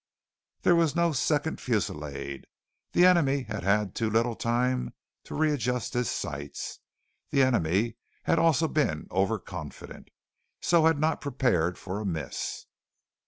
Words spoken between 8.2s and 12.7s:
had also been overconfident, so had not prepared for a miss.